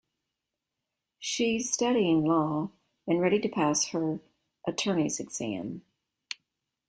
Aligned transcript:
She's 1.19 1.71
studying 1.71 2.25
law 2.25 2.71
and 3.05 3.21
ready 3.21 3.39
to 3.39 3.47
pass 3.47 3.89
her 3.89 4.19
attorney's 4.65 5.19
exam. 5.19 5.83